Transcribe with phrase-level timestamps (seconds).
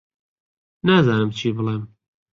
[0.87, 1.83] نازانم جێ بڵێم